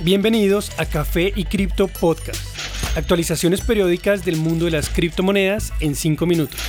[0.00, 2.40] Bienvenidos a Café y Cripto Podcast.
[2.96, 6.60] Actualizaciones periódicas del mundo de las criptomonedas en 5 minutos.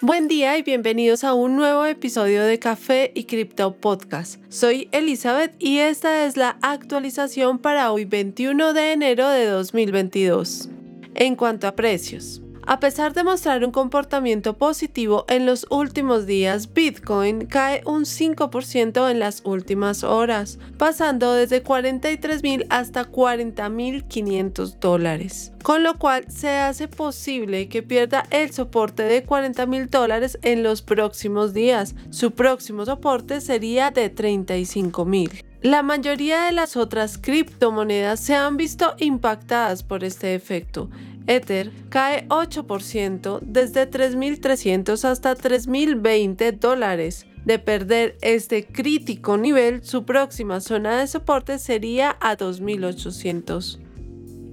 [0.00, 4.40] Buen día y bienvenidos a un nuevo episodio de Café y Cripto Podcast.
[4.48, 10.68] Soy Elizabeth y esta es la actualización para hoy 21 de enero de 2022.
[11.16, 16.74] En cuanto a precios, a pesar de mostrar un comportamiento positivo en los últimos días,
[16.74, 25.82] Bitcoin cae un 5% en las últimas horas, pasando desde 43.000 hasta 40.500 dólares, con
[25.82, 31.54] lo cual se hace posible que pierda el soporte de 40.000 dólares en los próximos
[31.54, 31.94] días.
[32.10, 35.42] Su próximo soporte sería de 35.000.
[35.62, 40.88] La mayoría de las otras criptomonedas se han visto impactadas por este efecto,
[41.28, 47.26] Ether cae 8% desde 3.300 hasta 3.020 dólares.
[47.44, 53.78] De perder este crítico nivel, su próxima zona de soporte sería a 2.800.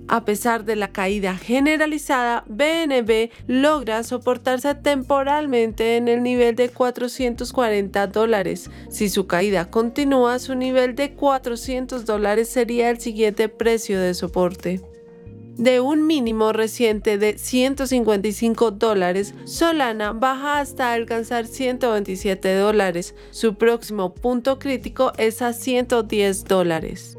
[0.08, 8.06] A pesar de la caída generalizada, BNB logra soportarse temporalmente en el nivel de 440
[8.08, 8.70] dólares.
[8.89, 14.82] Si su caída continúa, su nivel de 400 dólares sería el siguiente precio de soporte
[15.58, 23.16] de un mínimo reciente de 155 dólares, Solana baja hasta alcanzar 127 dólares.
[23.31, 27.17] Su próximo punto crítico es a 110 dólares.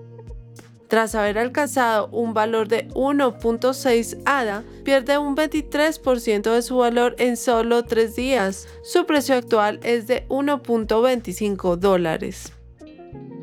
[0.89, 7.37] Tras haber alcanzado un valor de 1.6 ADA, pierde un 23% de su valor en
[7.37, 8.69] solo 3 días.
[8.84, 12.53] Su precio actual es de 1.25 dólares.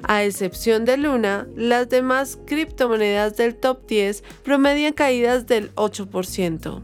[0.05, 6.81] A excepción de Luna, las demás criptomonedas del top 10 promedian caídas del 8%.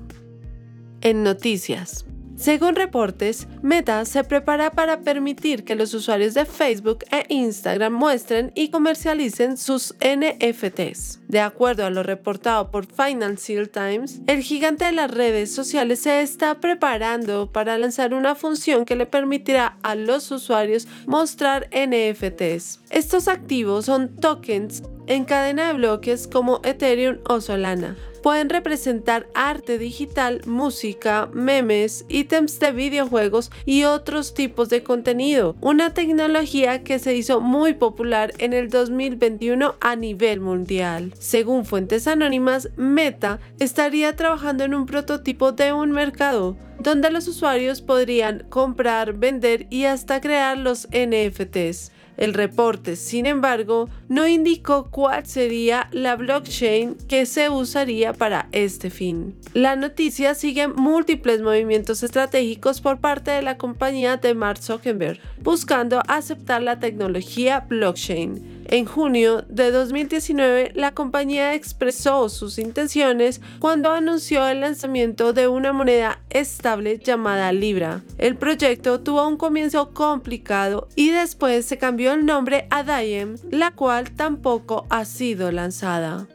[1.02, 2.06] En noticias.
[2.40, 8.54] Según reportes, Meta se prepara para permitir que los usuarios de Facebook e Instagram muestren
[8.56, 11.20] y comercialicen sus NFTs.
[11.28, 16.22] De acuerdo a lo reportado por Financial Times, el gigante de las redes sociales se
[16.22, 22.80] está preparando para lanzar una función que le permitirá a los usuarios mostrar NFTs.
[22.90, 29.78] Estos activos son tokens en cadena de bloques como Ethereum o Solana, pueden representar arte
[29.78, 37.16] digital, música, memes, ítems de videojuegos y otros tipos de contenido, una tecnología que se
[37.16, 41.14] hizo muy popular en el 2021 a nivel mundial.
[41.20, 47.82] Según fuentes anónimas, Meta estaría trabajando en un prototipo de un mercado donde los usuarios
[47.82, 51.92] podrían comprar, vender y hasta crear los NFTs.
[52.20, 58.90] El reporte, sin embargo, no indicó cuál sería la blockchain que se usaría para este
[58.90, 59.38] fin.
[59.54, 66.02] La noticia sigue múltiples movimientos estratégicos por parte de la compañía de Mark Zuckerberg, buscando
[66.10, 74.48] aceptar la tecnología blockchain en junio de 2019, la compañía expresó sus intenciones cuando anunció
[74.48, 78.04] el lanzamiento de una moneda estable llamada Libra.
[78.20, 83.72] El proyecto tuvo un comienzo complicado y después se cambió el nombre a Diem, la
[83.72, 86.28] cual tampoco ha sido lanzada.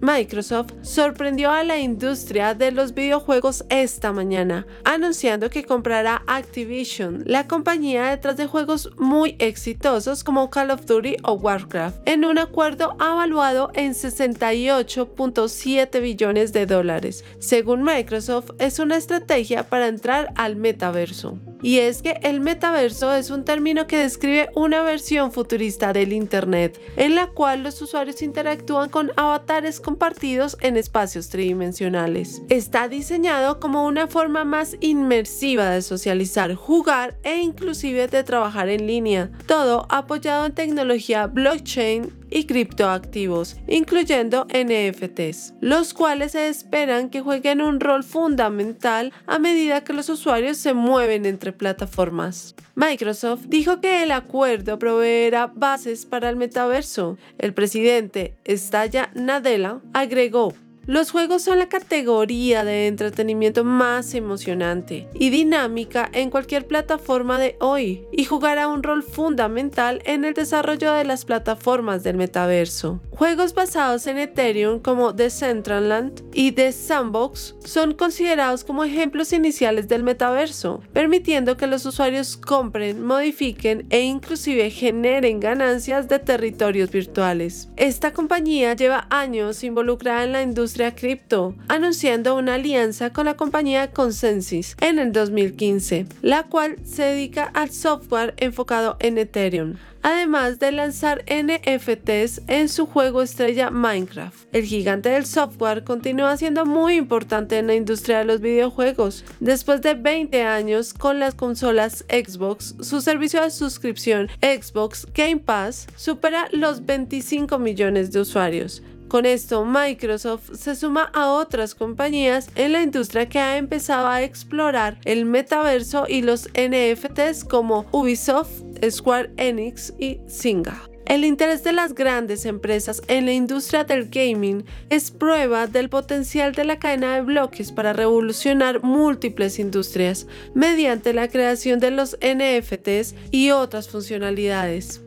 [0.00, 7.48] Microsoft sorprendió a la industria de los videojuegos esta mañana, anunciando que comprará Activision, la
[7.48, 12.94] compañía detrás de juegos muy exitosos como Call of Duty o Warcraft, en un acuerdo
[12.98, 17.24] avaluado en 68.7 billones de dólares.
[17.38, 21.38] Según Microsoft, es una estrategia para entrar al metaverso.
[21.62, 26.80] Y es que el metaverso es un término que describe una versión futurista del Internet,
[26.96, 32.42] en la cual los usuarios interactúan con avatares compartidos en espacios tridimensionales.
[32.48, 38.86] Está diseñado como una forma más inmersiva de socializar, jugar e inclusive de trabajar en
[38.86, 47.20] línea, todo apoyado en tecnología blockchain y criptoactivos, incluyendo NFTs, los cuales se esperan que
[47.20, 52.54] jueguen un rol fundamental a medida que los usuarios se mueven entre plataformas.
[52.74, 57.18] Microsoft dijo que el acuerdo proveerá bases para el metaverso.
[57.38, 60.54] El presidente Staya Nadella agregó
[60.88, 67.56] los juegos son la categoría de entretenimiento más emocionante y dinámica en cualquier plataforma de
[67.60, 73.02] hoy y jugará un rol fundamental en el desarrollo de las plataformas del metaverso.
[73.10, 75.28] Juegos basados en Ethereum como The
[75.66, 82.38] Land y The Sandbox son considerados como ejemplos iniciales del metaverso, permitiendo que los usuarios
[82.38, 87.68] compren, modifiquen e inclusive generen ganancias de territorios virtuales.
[87.76, 93.90] Esta compañía lleva años involucrada en la industria cripto, anunciando una alianza con la compañía
[93.90, 100.72] Consensus en el 2015, la cual se dedica al software enfocado en Ethereum además de
[100.72, 104.48] lanzar NFTs en su juego estrella Minecraft.
[104.52, 109.24] El gigante del software continúa siendo muy importante en la industria de los videojuegos.
[109.40, 115.86] Después de 20 años con las consolas Xbox, su servicio de suscripción Xbox Game Pass
[115.96, 118.82] supera los 25 millones de usuarios.
[119.08, 124.22] Con esto, Microsoft se suma a otras compañías en la industria que ha empezado a
[124.22, 130.82] explorar el metaverso y los NFTs como Ubisoft, Square Enix y Zynga.
[131.06, 136.52] El interés de las grandes empresas en la industria del gaming es prueba del potencial
[136.52, 143.14] de la cadena de bloques para revolucionar múltiples industrias mediante la creación de los NFTs
[143.30, 145.00] y otras funcionalidades.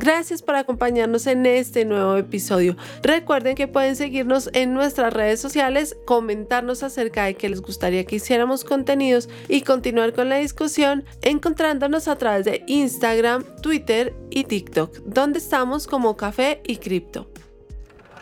[0.00, 2.76] Gracias por acompañarnos en este nuevo episodio.
[3.02, 8.14] Recuerden que pueden seguirnos en nuestras redes sociales, comentarnos acerca de que les gustaría que
[8.16, 14.98] hiciéramos contenidos y continuar con la discusión encontrándonos a través de Instagram, Twitter y TikTok,
[14.98, 17.28] donde estamos como Café y Cripto.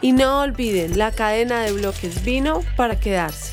[0.01, 3.53] Y no olviden, la cadena de bloques vino para quedarse.